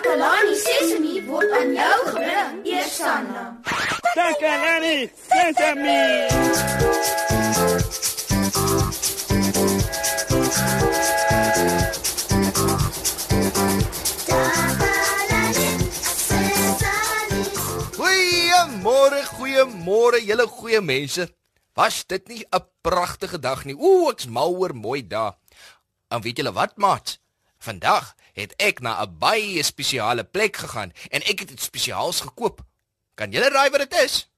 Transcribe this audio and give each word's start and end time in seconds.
Takalani 0.00 0.54
Sesemi 0.56 1.20
word 1.28 1.50
aan 1.52 1.74
jou 1.76 1.96
gebring, 2.08 2.60
Eersanna. 2.64 3.42
Takalani 4.16 5.10
Sesemi. 5.28 6.00
Goeiemôre, 17.98 19.20
goeiemôre 19.36 20.24
julle 20.24 20.48
goeie 20.48 20.80
mense. 20.80 21.28
Was 21.76 22.06
dit 22.08 22.28
nie 22.28 22.46
'n 22.48 22.64
pragtige 22.80 23.38
dag 23.38 23.68
nie? 23.68 23.76
Ooh, 23.76 24.08
ek's 24.08 24.24
mal 24.26 24.56
oor 24.56 24.72
mooi 24.74 25.04
dae. 25.04 25.36
En 26.08 26.22
weet 26.24 26.36
julle 26.36 26.52
wat, 26.52 26.76
maat? 26.76 27.20
Vandag 27.60 28.14
het 28.32 28.54
ek 28.56 28.80
na 28.80 29.02
'n 29.02 29.18
baie 29.18 29.62
spesiale 29.62 30.24
plek 30.24 30.56
gegaan 30.56 30.92
en 31.10 31.20
ek 31.22 31.40
het 31.44 31.50
iets 31.50 31.64
spesiaals 31.64 32.20
gekoop. 32.20 32.64
Kan 33.14 33.30
julle 33.30 33.48
raai 33.48 33.70
wat 33.70 33.84
dit 33.84 33.94
is? 34.00 34.28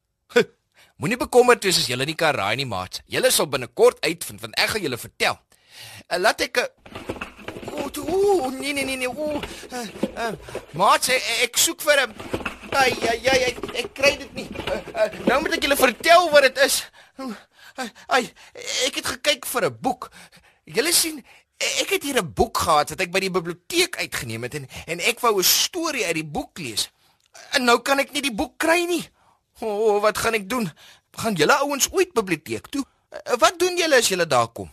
Moenie 0.98 1.16
bekommerd 1.16 1.62
wees 1.62 1.78
as 1.78 1.86
julle 1.86 2.04
nie 2.04 2.14
kan 2.18 2.34
raai 2.34 2.56
nie, 2.56 2.66
maat. 2.66 3.00
Julle 3.06 3.30
sal 3.30 3.46
binnekort 3.46 4.00
uitvind 4.00 4.40
want 4.40 4.58
ek 4.58 4.68
gaan 4.74 4.82
julle 4.82 4.98
vertel. 4.98 5.38
Uh, 6.10 6.18
laat 6.18 6.40
ek 6.40 6.58
'n 6.58 6.68
Ooh, 8.12 8.50
nee 8.50 8.72
nee 8.72 8.84
nee 8.84 8.96
nee. 8.96 9.08
Ooh. 9.08 9.42
Uh, 9.70 9.86
uh, 10.16 10.32
maat, 10.72 11.08
ek, 11.08 11.22
ek 11.42 11.56
soek 11.56 11.80
vir 11.82 12.08
'n 12.08 12.14
Ai 12.72 12.92
ai 13.04 13.20
ai 13.28 13.40
ek, 13.52 13.58
ek 13.76 13.88
kry 13.94 14.16
dit 14.16 14.34
nie. 14.34 14.48
Uh, 14.64 14.80
uh, 14.96 15.08
nou 15.26 15.40
moet 15.42 15.52
ek 15.58 15.62
julle 15.62 15.76
vertel 15.76 16.30
wat 16.32 16.42
dit 16.42 16.58
is. 16.64 16.82
Ai, 17.76 17.88
ai 18.08 18.24
ek 18.86 18.96
het 19.00 19.06
gekyk 19.06 19.46
vir 19.46 19.68
'n 19.68 19.78
boek. 19.80 20.10
Julle 20.64 20.92
sien 20.92 21.24
ek 21.82 21.90
het 21.96 22.02
hier 22.02 22.18
'n 22.22 22.32
boek 22.34 22.58
gehad 22.58 22.90
wat 22.90 23.00
ek 23.00 23.12
by 23.12 23.20
die 23.20 23.30
biblioteek 23.30 23.96
uitgeneem 23.96 24.42
het 24.42 24.54
en 24.54 24.68
en 24.86 25.00
ek 25.00 25.20
wou 25.20 25.38
'n 25.38 25.44
storie 25.44 26.06
uit 26.06 26.14
die 26.14 26.24
boek 26.24 26.58
lees. 26.58 26.90
En 27.52 27.64
nou 27.64 27.78
kan 27.80 27.98
ek 27.98 28.12
nie 28.12 28.22
die 28.22 28.34
boek 28.34 28.58
kry 28.58 28.84
nie. 28.84 29.08
O, 29.60 29.66
oh, 29.66 30.00
wat 30.02 30.18
gaan 30.18 30.34
ek 30.34 30.48
doen? 30.48 30.70
Gaan 31.12 31.34
julle 31.34 31.54
ouens 31.62 31.88
ooit 31.92 32.12
biblioteek 32.12 32.66
toe? 32.66 32.84
Uh, 33.12 33.36
wat 33.38 33.58
doen 33.58 33.76
julle 33.76 33.96
as 33.96 34.08
julle 34.08 34.26
daar 34.26 34.48
kom? 34.48 34.70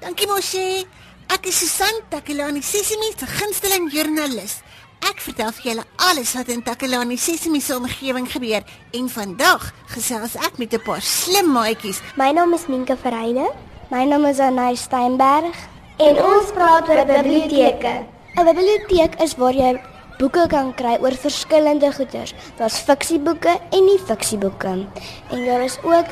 Dankie 0.00 0.26
mosie. 0.26 0.86
Ek 1.30 1.46
is 1.46 1.58
Susan 1.58 2.00
Takelani 2.10 2.62
Sesimi, 2.62 3.12
se 3.18 3.26
gunsteling 3.26 3.90
joernalis. 3.92 4.60
Ek 5.08 5.20
vertel 5.24 5.52
vir 5.56 5.64
julle 5.70 5.84
alles 6.08 6.34
wat 6.36 6.48
in 6.52 6.62
Takelani 6.62 7.16
Sesimi 7.16 7.60
se 7.60 7.76
omgewing 7.76 8.26
gebeur 8.28 8.64
en 8.96 9.08
vandag 9.08 9.70
gesels 9.94 10.36
ek 10.36 10.58
met 10.58 10.74
'n 10.74 10.82
paar 10.84 11.02
slim 11.02 11.52
maatjies. 11.52 12.00
My 12.16 12.30
naam 12.32 12.54
is 12.54 12.66
Minke 12.68 12.96
Verheyne. 12.96 13.48
My 13.90 14.04
naam 14.04 14.24
is 14.26 14.40
Anay 14.40 14.76
Steinberg 14.76 15.56
en 15.98 16.14
ons 16.24 16.52
praat 16.52 16.88
oor 16.88 17.06
biblioteke. 17.06 18.04
'n 18.36 18.44
Biblioteek 18.44 19.20
is 19.22 19.34
waar 19.36 19.54
jy 19.54 19.80
boeke 20.18 20.46
kan 20.48 20.74
kry 20.74 20.98
oor 21.00 21.16
verskillende 21.16 21.92
goeders. 21.92 22.34
Daar's 22.58 22.78
fiksieboeke 22.78 23.58
en 23.70 23.84
nie 23.84 23.98
fiksieboeke. 23.98 24.86
En 25.30 25.44
daar 25.46 25.62
is 25.64 25.78
ook 25.82 26.06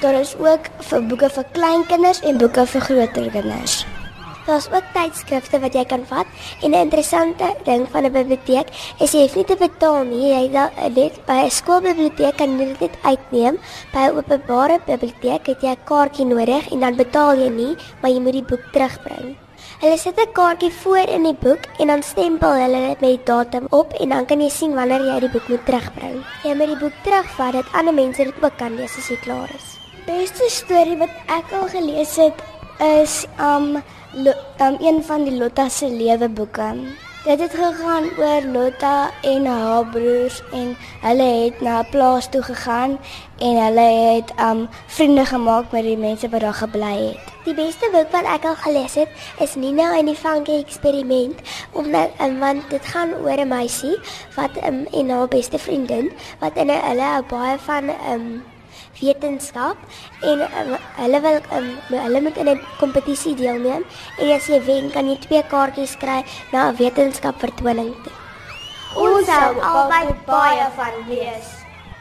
daar 0.00 0.20
is 0.20 0.34
ook 0.36 0.68
vir 0.78 1.06
boeke 1.06 1.28
vir 1.30 1.44
kleinkinders 1.52 2.20
en 2.20 2.38
boeke 2.38 2.66
vir 2.66 2.80
groter 2.80 3.30
kinders. 3.30 3.84
Daar's 4.46 4.68
ook 4.72 4.86
tydskrifte 4.94 5.60
wat 5.60 5.74
jy 5.76 5.84
kan 5.84 6.06
vat 6.08 6.26
en 6.62 6.70
'n 6.70 6.84
interessante 6.86 7.48
ding 7.64 7.86
van 7.92 8.04
'n 8.04 8.12
biblioteek 8.12 8.68
is 8.98 9.12
jy 9.12 9.20
hoef 9.20 9.36
nie 9.36 9.44
te 9.44 9.56
betaal 9.56 10.04
nie. 10.04 10.32
Jy 10.32 10.48
net 10.94 11.26
by 11.26 11.44
'n 11.44 11.50
skoolbiblioteek 11.50 12.36
kan 12.36 12.58
jy 12.58 12.76
dit 12.78 12.96
uitneem. 13.02 13.58
By 13.92 14.08
'n 14.08 14.16
openbare 14.16 14.80
biblioteek 14.86 15.46
het 15.46 15.60
jy 15.62 15.70
'n 15.70 15.84
kaartjie 15.84 16.26
nodig 16.26 16.72
en 16.72 16.80
dan 16.80 16.96
betaal 16.96 17.36
jy 17.36 17.48
nie, 17.48 17.76
maar 18.00 18.10
jy 18.10 18.20
moet 18.20 18.32
die 18.32 18.48
boek 18.50 18.64
terugbring. 18.72 19.36
Hulle 19.80 19.98
sit 19.98 20.18
'n 20.18 20.32
kaartjie 20.32 20.72
voor 20.72 21.08
in 21.16 21.22
die 21.22 21.38
boek 21.44 21.62
en 21.78 21.86
dan 21.86 22.02
stempel 22.02 22.52
hulle 22.52 22.80
dit 22.88 23.00
met 23.00 23.10
die 23.10 23.24
datum 23.24 23.66
op 23.70 23.92
en 23.92 24.08
dan 24.08 24.26
kan 24.26 24.40
jy 24.40 24.48
sien 24.48 24.74
wanneer 24.74 25.00
jy 25.00 25.20
die 25.20 25.30
boek 25.30 25.48
moet 25.48 25.66
terugbring. 25.66 26.24
Jy 26.44 26.54
moet 26.54 26.66
die 26.66 26.78
boek 26.82 26.96
terugvat 27.02 27.52
dat 27.52 27.72
ander 27.72 27.94
mense 27.94 28.24
dit 28.24 28.42
ook 28.42 28.56
kan 28.56 28.76
lees 28.76 28.96
as 28.98 29.08
jy 29.08 29.16
klaar 29.16 29.50
is. 29.56 29.68
Beste 30.06 30.48
storie 30.48 30.96
wat 30.96 31.14
ek 31.26 31.52
al 31.52 31.68
gelees 31.68 32.16
het 32.16 32.34
is 32.80 33.26
um 33.38 33.76
um, 34.16 34.76
een 34.80 35.04
van 35.04 35.24
die 35.24 35.36
Lotta 35.36 35.68
se 35.68 35.90
leweboeke. 35.90 36.74
Dit 37.24 37.40
het 37.40 37.54
gegaan 37.54 38.04
oor 38.18 38.42
Lotta 38.52 39.10
en 39.22 39.44
haar 39.46 39.86
broers 39.86 40.42
en 40.52 40.76
hulle 41.00 41.28
het 41.44 41.60
na 41.60 41.80
'n 41.80 41.90
plaas 41.90 42.28
toe 42.28 42.42
gegaan 42.42 42.98
en 43.38 43.64
hulle 43.64 43.88
het 44.14 44.32
um 44.40 44.68
vriende 44.86 45.24
gemaak 45.24 45.72
met 45.72 45.82
die 45.82 45.96
mense 45.96 46.28
wat 46.28 46.40
daar 46.40 46.54
gebly 46.54 46.96
het. 47.06 47.18
Die 47.44 47.54
beste 47.54 47.88
boek 47.92 48.10
wat 48.10 48.24
ek 48.24 48.44
al 48.44 48.56
gelees 48.56 48.94
het 48.94 49.08
is 49.38 49.54
Nina 49.54 49.98
en 49.98 50.06
die 50.06 50.18
Vankie 50.18 50.58
eksperiment 50.58 51.40
omdat 51.72 52.08
um, 52.20 52.38
want 52.38 52.70
dit 52.70 52.84
gaan 52.84 53.14
oor 53.14 53.38
'n 53.38 53.48
meisie 53.48 53.96
wat 54.36 54.50
um, 54.66 54.86
en 54.92 55.10
haar 55.10 55.28
beste 55.28 55.58
vriendin 55.58 56.12
wat 56.38 56.56
in 56.56 56.70
'n 56.70 56.80
hulle 56.88 57.22
baie 57.28 57.58
van 57.58 57.84
um 58.12 58.42
wetenskap 58.98 59.76
en 60.22 60.40
um, 60.40 60.74
hulle 60.96 61.20
wil 61.20 61.38
um, 61.58 61.68
hulle 61.92 62.20
moet 62.20 62.36
in 62.36 62.48
'n 62.48 62.60
kompetisie 62.78 63.34
deelneem 63.34 63.84
en 64.18 64.32
as 64.32 64.46
jy 64.46 64.60
wen 64.64 64.90
kan 64.90 65.08
jy 65.08 65.18
twee 65.18 65.42
kaartjies 65.42 65.96
kry 65.96 66.24
na 66.52 66.70
'n 66.70 66.76
wetenskapvertoning. 66.76 67.94
Ons 68.96 69.26
sal 69.26 69.60
albei 69.62 70.06
baie 70.26 70.66
van 70.76 70.94
wees. 71.06 71.46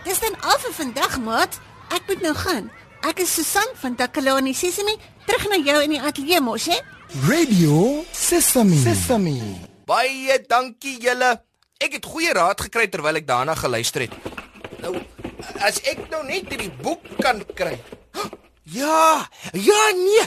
Dis 0.03 0.19
dan 0.19 0.35
al 0.41 0.57
vir 0.59 0.73
vandag, 0.73 1.19
maat. 1.19 1.59
Ek 1.93 2.01
moet 2.07 2.21
nou 2.21 2.33
gaan. 2.33 2.71
Ek 3.01 3.19
is 3.19 3.33
Susan 3.33 3.69
van 3.75 3.95
Takalani 3.95 4.53
Sesimi, 4.53 4.95
terug 5.25 5.49
na 5.49 5.57
jou 5.57 5.83
in 5.83 5.89
die 5.89 6.01
ateljee 6.01 6.41
mos, 6.41 6.65
hè? 6.65 6.79
Radio 7.27 8.03
Sesami. 8.11 8.77
Sesami. 8.77 9.39
Baie 9.85 10.35
dankie 10.47 10.97
julle. 11.01 11.31
Ek 11.79 11.93
het 11.93 12.05
goeie 12.05 12.33
raad 12.33 12.59
gekry 12.61 12.87
terwyl 12.87 13.15
ek 13.15 13.27
daarna 13.27 13.55
geluister 13.55 14.01
het. 14.01 14.13
Nou 14.83 14.97
as 15.59 15.79
ek 15.87 16.05
nou 16.11 16.23
net 16.27 16.49
hierdie 16.51 16.71
boek 16.83 17.03
kan 17.21 17.41
kry. 17.55 17.77
Ja, 18.69 19.25
ja 19.53 19.79
nee, 19.97 20.25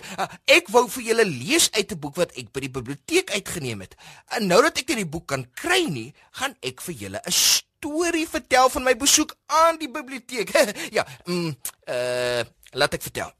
ek 0.50 0.70
wou 0.74 0.88
vir 0.90 1.04
julle 1.12 1.26
lees 1.28 1.68
uit 1.76 1.92
'n 1.92 2.00
boek 2.00 2.16
wat 2.18 2.32
ek 2.34 2.50
by 2.50 2.60
die 2.64 2.74
biblioteek 2.74 3.30
uitgeneem 3.30 3.80
het. 3.86 3.94
En 4.34 4.46
nou 4.46 4.62
dat 4.62 4.78
ek 4.78 4.88
hierdie 4.88 5.06
boek 5.06 5.26
kan 5.26 5.46
kry 5.54 5.86
nie, 5.86 6.14
gaan 6.32 6.56
ek 6.60 6.82
vir 6.82 6.94
julle 6.94 7.20
'n 7.22 7.30
storie 7.30 8.26
vertel 8.26 8.68
van 8.70 8.82
my 8.82 8.96
besoek 8.96 9.36
aan 9.46 9.78
die 9.78 9.90
biblioteek. 9.90 10.50
ja, 10.96 11.06
mm, 11.26 11.54
uh 11.86 12.42
laat 12.72 12.94
ek 12.94 13.02
vertel. 13.02 13.30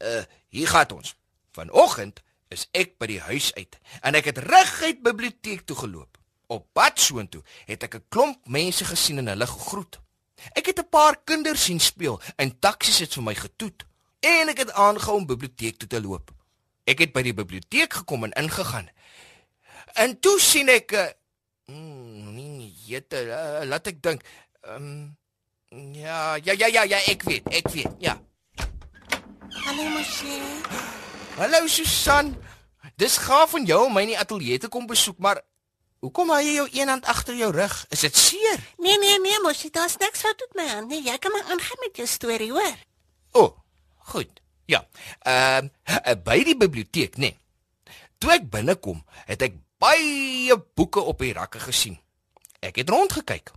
uh 0.00 0.24
hier 0.54 0.68
gaan 0.68 0.90
ons. 0.90 1.14
Vanoggend 1.52 2.22
is 2.48 2.68
ek 2.72 2.96
by 2.98 3.06
die 3.06 3.20
huis 3.20 3.52
uit 3.54 3.78
en 4.02 4.14
ek 4.14 4.24
het 4.32 4.38
reguit 4.38 5.02
biblioteek 5.02 5.66
toe 5.66 5.76
geloop. 5.76 6.19
Op 6.50 6.66
pad 6.74 6.98
soontoe 6.98 7.42
het 7.66 7.82
ek 7.86 7.94
'n 7.94 8.04
klomp 8.08 8.46
mense 8.46 8.84
gesien 8.84 9.18
en 9.18 9.30
hulle 9.30 9.46
gegroet. 9.46 10.00
Ek 10.58 10.66
het 10.66 10.78
'n 10.78 10.88
paar 10.88 11.16
kinders 11.24 11.64
sien 11.64 11.80
speel 11.80 12.20
en 12.36 12.58
taksies 12.58 12.98
het 12.98 13.14
vir 13.14 13.22
my 13.22 13.34
getoet 13.34 13.86
en 14.20 14.48
ek 14.48 14.58
het 14.58 14.72
aangehou 14.72 15.16
om 15.16 15.26
biblioteek 15.26 15.76
toe 15.78 15.88
te 15.88 16.00
loop. 16.00 16.30
Ek 16.84 16.98
het 16.98 17.12
by 17.12 17.22
die 17.22 17.34
biblioteek 17.34 17.92
gekom 17.92 18.24
en 18.24 18.32
ingegaan. 18.32 18.88
En 19.94 20.20
toe 20.20 20.40
sien 20.40 20.68
ek 20.68 20.92
'n 20.92 21.14
mm, 21.72 22.34
nee, 22.34 22.74
jette, 22.86 23.16
uh, 23.16 23.66
laat 23.68 23.86
ek 23.86 24.02
dink. 24.02 24.22
Um, 24.62 25.16
ja, 25.92 26.34
ja, 26.34 26.52
ja, 26.52 26.66
ja, 26.66 26.82
ja, 26.82 26.98
ek 27.06 27.22
weet, 27.22 27.48
ek 27.48 27.68
weet. 27.68 27.94
Ja. 27.98 28.20
Hallo 29.48 29.84
Mosie. 29.88 30.42
Hallo 31.36 31.66
Susan. 31.66 32.36
Dis 32.96 33.16
gaaf 33.16 33.50
van 33.50 33.64
jou 33.64 33.86
om 33.86 33.92
my 33.92 34.02
in 34.02 34.08
die 34.14 34.18
ateljee 34.18 34.58
te 34.58 34.68
kom 34.68 34.86
besoek, 34.86 35.18
maar 35.18 35.42
Hoekom 36.00 36.30
hou 36.32 36.40
jy 36.40 36.52
jou 36.54 36.68
een 36.72 36.88
hand 36.88 37.04
agter 37.12 37.36
jou 37.36 37.50
rug? 37.52 37.74
Is 37.92 38.00
dit 38.06 38.16
seer? 38.16 38.60
Nee 38.80 38.96
nee 38.98 39.18
nee, 39.20 39.40
mos, 39.44 39.60
dit 39.60 39.76
is 39.76 39.96
niks 40.00 40.22
fout 40.24 40.44
met 40.46 40.54
my 40.56 40.68
hand 40.70 40.88
nie. 40.88 41.02
Jy 41.04 41.16
kan 41.20 41.32
maar 41.32 41.50
aangaan 41.52 41.82
met 41.84 41.96
jou 42.00 42.06
storie, 42.08 42.48
hoor. 42.52 42.76
O, 43.36 43.42
oh, 43.42 43.50
goed. 44.12 44.40
Ja. 44.64 44.86
Ehm 45.28 45.68
uh, 45.84 46.14
by 46.24 46.38
die 46.46 46.56
biblioteek, 46.56 47.18
nee. 47.20 47.36
Toe 48.18 48.32
ek 48.32 48.48
binnekom, 48.52 49.02
het 49.28 49.44
ek 49.44 49.58
baie 49.80 50.56
boeke 50.76 51.04
op 51.04 51.20
die 51.20 51.34
rakke 51.36 51.60
gesien. 51.60 51.98
Ek 52.64 52.80
het 52.80 52.88
rondgekyk. 52.88 53.52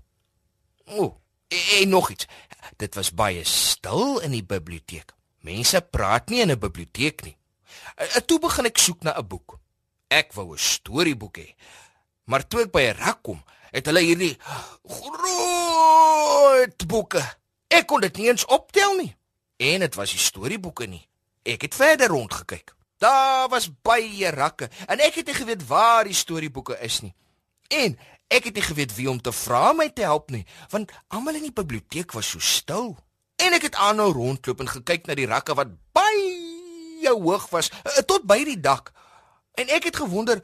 O, 0.92 1.00
oh, 1.00 1.10
en, 1.48 1.64
en 1.80 1.96
nog 1.96 2.12
iets. 2.12 2.28
Dit 2.76 2.96
was 3.00 3.14
baie 3.16 3.46
stil 3.48 4.20
in 4.20 4.36
die 4.36 4.44
biblioteek. 4.44 5.16
Mense 5.48 5.80
praat 5.82 6.28
nie 6.28 6.44
in 6.44 6.52
'n 6.52 6.60
biblioteek 6.60 7.24
nie. 7.24 7.38
Uh, 7.96 8.20
toe 8.28 8.40
begin 8.40 8.68
ek 8.68 8.78
soek 8.78 9.04
na 9.04 9.16
'n 9.16 9.28
boek. 9.28 9.60
Ek 10.12 10.34
wou 10.36 10.52
'n 10.52 10.60
storieboek 10.60 11.38
hê. 11.38 11.56
Maar 12.26 12.48
toe 12.48 12.62
ek 12.62 12.72
by 12.72 12.82
'n 12.82 12.98
rak 12.98 13.22
kom, 13.22 13.44
het 13.72 13.86
hulle 13.86 14.00
hierdie 14.00 14.38
groot 14.84 16.88
boeke. 16.88 17.24
Ek 17.68 17.88
kon 17.88 18.02
dit 18.02 18.18
nie 18.18 18.30
eens 18.30 18.46
optel 18.46 18.96
nie. 18.96 19.16
En 19.58 19.80
dit 19.80 19.96
was 19.96 20.12
nie 20.12 20.22
storieboeke 20.22 20.88
nie. 20.88 21.08
Ek 21.44 21.62
het 21.62 21.76
verder 21.76 22.08
rondgekyk. 22.08 22.74
Daar 22.98 23.50
was 23.50 23.70
baie 23.82 24.32
rakke 24.32 24.70
en 24.88 25.00
ek 25.00 25.16
het 25.16 25.26
nie 25.26 25.36
geweet 25.36 25.68
waar 25.68 26.08
die 26.08 26.14
storieboeke 26.14 26.80
is 26.80 27.02
nie. 27.02 27.16
En 27.68 27.98
ek 28.28 28.50
het 28.50 28.56
nie 28.56 28.66
geweet 28.66 28.96
wie 28.96 29.10
om 29.10 29.22
te 29.22 29.32
vra 29.32 29.70
om 29.72 29.82
my 29.82 29.90
te 29.90 30.02
help 30.02 30.32
nie, 30.32 30.46
want 30.70 30.92
almal 31.08 31.36
in 31.36 31.50
die 31.50 31.56
biblioteek 31.56 32.14
was 32.14 32.30
so 32.30 32.40
stil. 32.40 32.96
En 33.36 33.54
ek 33.54 33.70
het 33.70 33.76
aanhou 33.76 34.12
rondloop 34.14 34.64
en 34.64 34.72
gekyk 34.72 35.08
na 35.08 35.18
die 35.18 35.30
rakke 35.30 35.56
wat 35.58 35.74
baie 35.96 37.10
hoog 37.10 37.50
was, 37.52 37.70
uh, 37.84 38.04
tot 38.08 38.28
by 38.30 38.40
die 38.48 38.60
dak. 38.60 38.94
En 39.60 39.70
ek 39.70 39.90
het 39.90 40.00
gewonder, 40.00 40.40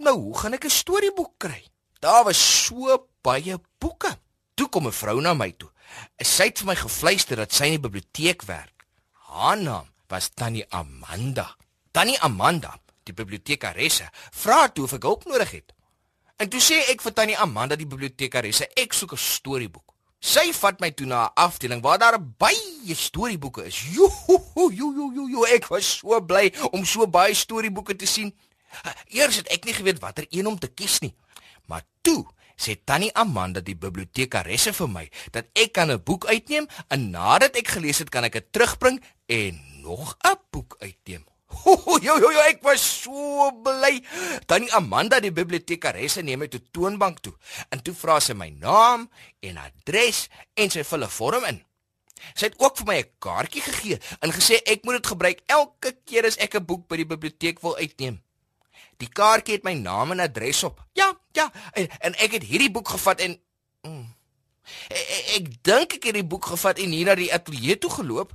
nou 0.00 0.16
hoe 0.16 0.38
gaan 0.38 0.56
ek 0.56 0.64
'n 0.64 0.70
storieboek 0.70 1.34
kry? 1.38 1.62
Daar 2.00 2.24
was 2.24 2.64
so 2.64 3.08
baie 3.22 3.60
boeke. 3.78 4.18
Toe 4.54 4.68
kom 4.68 4.86
'n 4.86 4.92
vrou 4.92 5.20
na 5.20 5.34
my 5.34 5.52
toe. 5.52 5.70
Sy 6.18 6.44
het 6.44 6.58
vir 6.58 6.66
my 6.66 6.74
gefluister 6.74 7.36
dat 7.36 7.52
sy 7.52 7.64
in 7.64 7.80
die 7.80 7.88
biblioteek 7.88 8.42
werk. 8.42 8.86
Haar 9.12 9.56
naam 9.56 9.86
was 10.08 10.30
Tannie 10.34 10.66
Amanda. 10.68 11.56
Tannie 11.92 12.20
Amanda, 12.20 12.78
die 13.02 13.14
bibliotekaresse, 13.14 14.08
vra 14.30 14.68
toe 14.68 14.84
of 14.84 14.92
ek 14.92 15.02
hulp 15.02 15.24
nodig 15.24 15.50
het. 15.50 15.72
En 16.36 16.48
toe 16.48 16.60
sê 16.60 16.80
ek 16.88 17.02
vir 17.02 17.12
Tannie 17.12 17.38
Amanda 17.38 17.76
die 17.76 17.86
bibliotekaresse, 17.86 18.68
ek 18.76 18.92
soek 18.92 19.12
'n 19.12 19.16
storieboek. 19.16 19.84
Sy 20.20 20.52
vat 20.52 20.80
my 20.80 20.90
toe 20.90 21.06
na 21.06 21.26
'n 21.26 21.32
afdeling 21.34 21.82
waar 21.82 21.98
daar 21.98 22.18
baie 22.20 22.94
storieboeke 22.94 23.64
is. 23.64 23.80
Jo, 23.96 24.10
jo, 24.28 24.92
jo, 24.92 25.12
jo, 25.14 25.28
jo, 25.28 25.44
ek 25.44 25.68
was 25.68 25.98
so 25.98 26.20
bly 26.20 26.52
om 26.72 26.84
so 26.84 27.06
baie 27.06 27.34
storieboeke 27.34 27.96
te 27.96 28.06
sien. 28.06 28.32
Eers 29.08 29.36
het 29.36 29.48
ek 29.48 29.64
nie 29.64 29.74
geweet 29.74 30.00
watter 30.00 30.26
een 30.30 30.46
om 30.46 30.58
te 30.58 30.68
kies 30.68 31.00
nie. 31.00 31.14
Maar 31.66 31.82
toe 32.02 32.26
sê 32.60 32.76
Tannie 32.84 33.12
Amanda 33.16 33.62
die 33.64 33.76
bibliotekaresse 33.78 34.72
vir 34.76 34.90
my 34.92 35.06
dat 35.32 35.48
ek 35.56 35.72
kan 35.72 35.90
'n 35.90 36.02
boek 36.02 36.26
uitneem 36.26 36.68
en 36.88 37.10
nadat 37.10 37.56
ek 37.56 37.68
gelees 37.68 37.98
het 37.98 38.10
kan 38.10 38.24
ek 38.24 38.32
dit 38.32 38.52
terugbring 38.52 39.00
en 39.26 39.60
nog 39.82 40.16
'n 40.24 40.36
boek 40.50 40.76
uitneem. 40.80 41.24
Jo 42.06 42.18
jo 42.18 42.30
jo 42.30 42.40
ek 42.46 42.62
was 42.62 43.02
so 43.02 43.50
bly. 43.64 44.00
Tannie 44.46 44.72
Amanda 44.72 45.20
die 45.20 45.32
bibliotekaresse 45.32 46.22
neem 46.22 46.38
my 46.38 46.48
toe 46.48 46.62
toonbank 46.70 47.20
toe 47.20 47.34
en 47.70 47.82
toe 47.82 47.94
vra 47.94 48.20
sy 48.20 48.34
my 48.34 48.50
naam 48.50 49.10
en 49.40 49.58
adres 49.58 50.28
en 50.54 50.70
sy 50.70 50.84
vul 50.84 51.04
'n 51.04 51.10
vorm 51.10 51.44
in. 51.44 51.64
Sy 52.34 52.50
het 52.50 52.58
ook 52.60 52.76
vir 52.78 52.86
my 52.86 52.98
'n 53.00 53.10
kaartjie 53.18 53.62
gegee 53.62 53.98
en 54.20 54.32
gesê 54.32 54.60
ek 54.64 54.84
moet 54.84 55.00
dit 55.00 55.06
gebruik 55.06 55.40
elke 55.46 55.96
keer 56.04 56.26
as 56.26 56.36
ek 56.36 56.54
'n 56.54 56.64
boek 56.64 56.88
by 56.88 56.96
die 56.96 57.08
biblioteek 57.08 57.60
wil 57.62 57.76
uitneem. 57.76 58.20
Die 59.00 59.08
kaartjie 59.08 59.58
het 59.58 59.66
my 59.66 59.74
naam 59.80 60.14
en 60.14 60.20
adres 60.20 60.62
op. 60.68 60.80
Ja, 60.98 61.10
ja, 61.36 61.48
en, 61.72 61.88
en 62.00 62.16
ek 62.20 62.38
het 62.38 62.46
hierdie 62.48 62.70
boek 62.72 62.88
gevat 62.92 63.22
en 63.24 63.36
mm, 63.86 64.06
ek, 64.88 65.30
ek 65.38 65.50
dink 65.66 65.98
ek 65.98 66.10
het 66.10 66.18
die 66.20 66.26
boek 66.26 66.50
gevat 66.52 66.82
en 66.82 66.94
hier 66.94 67.10
na 67.10 67.16
die 67.18 67.32
ateljee 67.32 67.78
toe 67.80 67.92
geloop 67.96 68.34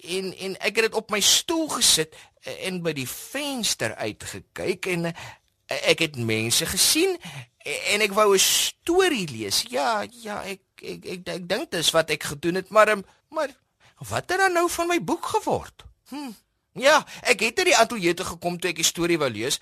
en 0.00 0.32
en 0.32 0.56
ek 0.58 0.80
het 0.80 0.88
dit 0.88 0.98
op 0.98 1.12
my 1.12 1.20
stoel 1.20 1.68
gesit 1.76 2.16
en 2.64 2.80
by 2.84 2.94
die 2.96 3.08
venster 3.08 3.94
uitgekyk 4.00 4.88
en 4.94 5.10
eh, 5.10 5.14
ek 5.92 6.06
het 6.06 6.16
mense 6.16 6.66
gesien 6.66 7.16
en 7.64 8.00
ek 8.00 8.14
wou 8.16 8.32
'n 8.34 8.40
storie 8.40 9.28
lees. 9.28 9.64
Ja, 9.68 10.06
ja, 10.10 10.42
ek 10.42 10.62
ek 10.80 11.04
ek, 11.04 11.28
ek 11.28 11.48
dink 11.48 11.70
dis 11.70 11.90
wat 11.92 12.10
ek 12.10 12.22
gedoen 12.32 12.54
het, 12.54 12.70
maar 12.70 12.88
ehm, 12.88 13.02
maar 13.28 13.52
wat 14.08 14.30
het 14.30 14.40
dan 14.40 14.52
nou 14.52 14.70
van 14.70 14.88
my 14.88 15.04
boek 15.04 15.26
geword? 15.26 15.84
Hm. 16.08 16.32
Ja, 16.78 17.00
ek 17.26 17.40
het 17.40 17.58
uit 17.58 17.66
die 17.72 17.76
ateljee 17.76 18.14
toe 18.14 18.26
gekom 18.26 18.58
toe 18.58 18.70
ek 18.70 18.78
die 18.78 18.86
storie 18.86 19.18
wou 19.18 19.30
lees 19.30 19.58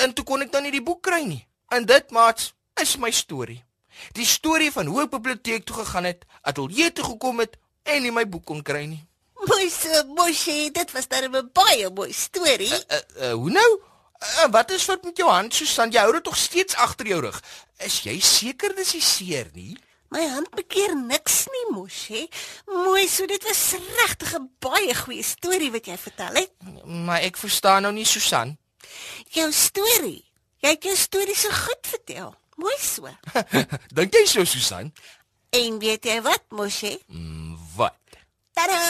en 0.00 0.14
toe 0.16 0.24
kon 0.24 0.40
ek 0.40 0.52
dan 0.52 0.64
nie 0.64 0.72
die 0.72 0.84
boek 0.84 1.02
kry 1.04 1.20
nie. 1.26 1.42
En 1.68 1.84
dit 1.84 2.10
maats 2.10 2.54
is 2.80 2.96
my 2.96 3.10
storie. 3.10 3.60
Die 4.16 4.26
storie 4.28 4.70
van 4.72 4.88
hoe 4.88 5.02
ek 5.04 5.12
biblioteek 5.12 5.66
toe 5.68 5.76
gegaan 5.82 6.08
het, 6.08 6.24
ateljee 6.42 6.92
toe 6.96 7.04
gekom 7.12 7.44
het 7.44 7.58
en 7.84 8.02
nie 8.02 8.12
my 8.14 8.24
boek 8.28 8.46
kon 8.48 8.62
kry 8.64 8.86
nie. 8.88 9.02
Mooi 9.46 9.68
so, 9.70 10.02
mosie, 10.16 10.70
dit 10.72 10.92
was 10.92 11.08
dan 11.08 11.28
'n 11.28 11.50
baie 11.52 11.90
mooi 11.90 12.12
storie. 12.12 12.72
Uh, 12.72 12.80
uh, 12.96 13.02
uh, 13.28 13.32
hoe 13.32 13.50
nou? 13.50 13.70
Uh, 14.20 14.48
wat 14.50 14.70
is 14.70 14.84
wat 14.86 15.04
met 15.04 15.16
jou 15.16 15.30
hand, 15.30 15.54
Susan? 15.54 15.90
Jy 15.90 16.00
hou 16.00 16.12
dit 16.12 16.24
tog 16.24 16.36
steeds 16.36 16.74
agter 16.74 17.06
jou 17.06 17.20
rug. 17.20 17.42
Is 17.78 18.00
jy 18.02 18.20
seker 18.20 18.74
dis 18.74 18.92
nie 18.92 19.02
seer 19.02 19.50
nie? 19.52 19.76
My 20.08 20.22
hand 20.22 20.50
bekeer 20.54 20.94
niks 20.96 21.46
nie, 21.50 21.64
mosie. 21.74 22.28
Mooi 22.70 23.08
so, 23.08 23.26
dit 23.26 23.42
was 23.42 23.74
regtig 23.74 24.34
'n 24.38 24.50
baie 24.58 24.94
goeie 24.94 25.22
storie 25.22 25.70
wat 25.70 25.86
jy 25.86 25.96
vertel 25.98 26.34
het. 26.34 26.52
Maar 26.84 27.20
ek 27.20 27.36
verstaan 27.36 27.82
nou 27.82 27.92
nie, 27.92 28.04
Susan. 28.04 28.56
Jou 29.28 29.52
storie. 29.52 30.24
Jy 30.62 30.68
het 30.68 30.82
jou 30.82 30.96
storie 30.96 31.36
so 31.36 31.50
goed 31.50 31.86
vertel. 31.86 32.34
Mooi 32.56 32.76
so. 32.80 33.08
Dink 33.96 34.14
jy 34.14 34.24
so, 34.26 34.44
Susan? 34.44 34.92
En 35.50 35.78
weet 35.78 36.04
jy 36.04 36.22
wat, 36.22 36.44
mosie? 36.48 36.98
Mm, 37.06 37.58
wat? 37.76 37.98
Tada! 38.56 38.80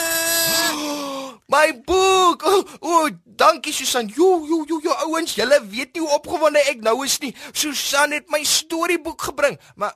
My 1.53 1.81
boek. 1.85 2.43
O, 2.43 2.57
oh, 2.59 2.63
oh, 2.79 3.09
dankie 3.25 3.73
Susan. 3.73 4.07
Jo, 4.07 4.45
jo, 4.47 4.63
jo, 4.67 4.79
jo 4.83 4.95
ouens, 5.07 5.35
julle 5.35 5.59
weet 5.67 5.93
nie 5.93 6.03
hoe 6.03 6.15
opgewonde 6.17 6.63
ek 6.71 6.83
nou 6.83 7.03
is 7.05 7.17
nie. 7.23 7.33
Susan 7.51 8.15
het 8.15 8.27
my 8.31 8.43
storieboek 8.43 9.29
gebring, 9.29 9.59
maar 9.75 9.95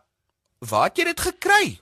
waar 0.69 0.90
het 0.90 1.00
jy 1.00 1.06
dit 1.10 1.24
gekry? 1.25 1.80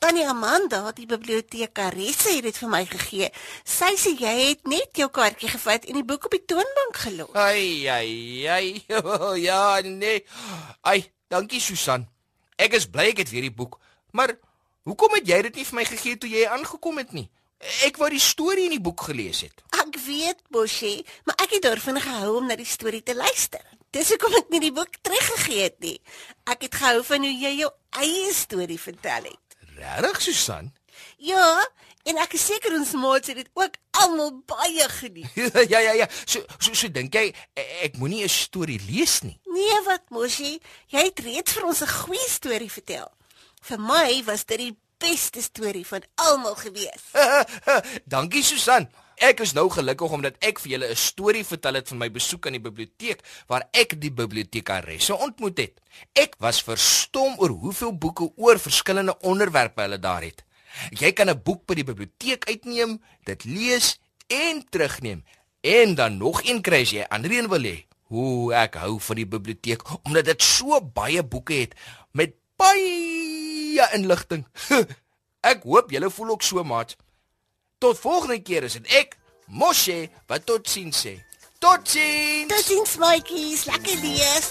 Tannie 0.00 0.26
Amanda, 0.28 0.80
die 0.92 1.06
bibliotekaresse 1.08 2.34
het 2.34 2.44
dit 2.48 2.56
vir 2.60 2.70
my 2.72 2.82
gegee. 2.88 3.28
Sy 3.64 3.92
sê 4.00 4.14
jy 4.20 4.32
het 4.50 4.66
net 4.68 4.96
jou 5.00 5.08
kaartjie 5.12 5.48
gevat 5.52 5.86
en 5.88 6.00
die 6.00 6.04
boek 6.04 6.26
op 6.28 6.34
die 6.36 6.42
toonbank 6.44 6.98
gelos. 7.04 7.36
Ai 7.36 7.86
ai 7.88 8.46
ai. 8.48 8.66
Ja, 9.46 9.80
nee. 9.84 10.24
Ai, 10.82 11.04
dankie 11.32 11.60
Susan. 11.60 12.08
Ek 12.60 12.76
is 12.78 12.88
bly 12.88 13.10
ek 13.12 13.24
het 13.24 13.32
weer 13.32 13.48
die 13.48 13.54
boek. 13.54 13.78
Maar 14.12 14.36
hoekom 14.88 15.16
het 15.18 15.28
jy 15.28 15.40
dit 15.48 15.60
nie 15.60 15.68
vir 15.70 15.80
my 15.80 15.86
gegee 15.88 16.20
toe 16.20 16.30
jy 16.30 16.44
aangekom 16.48 17.00
het 17.00 17.12
nie? 17.16 17.28
Ek 17.86 17.96
wou 17.96 18.10
die 18.12 18.20
storie 18.20 18.66
in 18.68 18.76
die 18.76 18.82
boek 18.82 19.06
gelees 19.08 19.40
het. 19.46 19.64
Ek 19.72 19.96
weet, 20.04 20.42
Bosie, 20.52 21.04
maar 21.24 21.38
ek 21.40 21.56
het 21.56 21.64
daarvan 21.64 22.00
gehou 22.00 22.36
om 22.42 22.48
na 22.50 22.56
die 22.60 22.68
storie 22.68 23.00
te 23.02 23.16
luister. 23.16 23.64
Dis 23.94 24.10
hoekom 24.10 24.34
ek 24.40 24.48
nie 24.50 24.58
die 24.64 24.72
boek 24.74 24.96
teruggegee 25.06 25.68
het 25.68 25.76
nie. 25.84 25.98
Ek 26.50 26.64
het 26.66 26.74
gehou 26.80 27.02
van 27.06 27.22
hoe 27.22 27.30
jy 27.30 27.52
jou 27.60 27.70
eie 28.02 28.32
storie 28.34 28.78
vertel 28.80 29.28
het. 29.28 29.58
Regtig, 29.76 30.20
Susan? 30.24 30.72
Ja, 31.22 31.62
en 32.10 32.18
ek 32.22 32.34
is 32.34 32.46
seker 32.50 32.74
ons 32.74 32.90
maats 32.98 33.30
het 33.30 33.38
dit 33.38 33.50
ook 33.54 33.78
almal 34.02 34.32
baie 34.50 34.88
geniet. 34.96 35.30
ja 35.72 35.78
ja 35.78 35.94
ja. 36.00 36.08
So 36.26 36.42
so, 36.58 36.74
so 36.74 36.90
dink 36.90 37.14
jy 37.14 37.28
e- 37.30 37.68
ek 37.86 38.00
moenie 38.02 38.24
'n 38.26 38.34
storie 38.34 38.80
lees 38.88 39.20
nie. 39.22 39.38
Nee, 39.46 39.78
wat 39.86 40.10
Moshi, 40.10 40.58
jy 40.90 41.06
het 41.06 41.22
reeds 41.22 41.54
vir 41.54 41.70
ons 41.70 41.82
'n 41.86 41.94
goeie 42.02 42.28
storie 42.28 42.70
vertel. 42.70 43.10
Vir 43.62 43.78
my 43.78 44.22
was 44.26 44.44
dit 44.44 44.58
die 44.58 44.74
beste 44.98 45.42
storie 45.42 45.86
van 45.86 46.02
almal 46.18 46.54
gewees. 46.58 47.14
Dankie 48.14 48.42
Susan. 48.42 48.90
Ek 49.22 49.40
is 49.40 49.52
nou 49.54 49.68
gelukkig 49.70 50.10
omdat 50.10 50.38
ek 50.42 50.58
vir 50.58 50.70
julle 50.74 50.88
'n 50.90 50.96
storie 50.96 51.44
vertel 51.44 51.74
het 51.74 51.88
van 51.88 51.98
my 51.98 52.10
besoek 52.10 52.46
aan 52.46 52.58
die 52.58 52.66
biblioteek 52.66 53.20
waar 53.46 53.68
ek 53.72 54.00
die 54.00 54.10
bibliotekaresse 54.10 55.14
ontmoet 55.16 55.58
het. 55.58 55.80
Ek 56.12 56.34
was 56.38 56.62
verstom 56.62 57.38
oor 57.38 57.50
hoeveel 57.50 57.98
boeke 57.98 58.32
oor 58.36 58.58
verskillende 58.58 59.18
onderwerpe 59.20 59.80
hulle 59.80 59.98
daar 59.98 60.22
het. 60.22 60.44
Jy 60.90 61.12
kan 61.12 61.30
'n 61.30 61.42
boek 61.42 61.66
by 61.66 61.74
die 61.74 61.84
biblioteek 61.84 62.44
uitneem, 62.48 63.02
dit 63.24 63.44
lees 63.44 64.00
en 64.26 64.64
terugneem 64.68 65.24
en 65.60 65.94
dan 65.94 66.16
nog 66.16 66.42
een 66.44 66.60
kry 66.60 66.82
as 66.82 66.90
jy 66.90 67.06
ander 67.08 67.30
een 67.30 67.48
wil 67.48 67.62
hê. 67.62 67.86
Hoe 68.02 68.52
ek 68.54 68.74
hou 68.74 69.00
van 69.00 69.16
die 69.16 69.26
biblioteek 69.26 69.82
omdat 70.04 70.24
dit 70.24 70.42
so 70.42 70.80
baie 70.80 71.22
boeke 71.22 71.54
het 71.54 71.74
met 72.12 72.34
baie 72.56 73.88
inligting. 73.94 74.46
ek 75.52 75.62
hoop 75.62 75.90
julle 75.90 76.10
voel 76.10 76.28
ook 76.28 76.42
so, 76.42 76.64
maat. 76.64 76.96
Tot 77.84 77.98
volgende 77.98 78.42
keer 78.42 78.62
is 78.64 78.72
dit 78.78 78.86
ek, 78.96 79.10
Moshe, 79.60 80.06
wat 80.26 80.46
tot 80.48 80.64
sien 80.72 80.88
sê. 80.88 81.18
Totsiens. 81.60 82.48
Totsiens, 82.48 82.94
maatjies, 82.96 83.66
lekker 83.68 83.98
lees. 84.00 84.48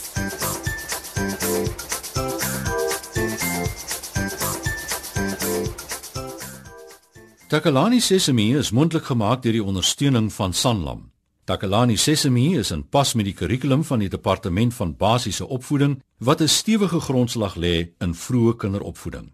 Takalani 7.49 8.05
Sesemi 8.05 8.51
is 8.53 8.69
mondelik 8.69 9.09
gemaak 9.09 9.41
deur 9.41 9.57
die 9.57 9.65
ondersteuning 9.65 10.29
van 10.37 10.53
Sanlam. 10.53 11.07
Takalani 11.49 11.97
Sesemi 11.97 12.51
is 12.61 12.69
in 12.69 12.85
pas 12.85 13.17
met 13.17 13.25
die 13.25 13.33
kurrikulum 13.33 13.81
van 13.81 14.05
die 14.05 14.13
departement 14.13 14.77
van 14.77 14.93
basiese 14.93 15.49
opvoeding 15.49 16.03
wat 16.21 16.41
'n 16.41 16.47
stewige 16.61 16.99
grondslag 16.99 17.57
lê 17.57 17.97
in 17.97 18.13
vroeë 18.13 18.57
kinderopvoeding. 18.61 19.33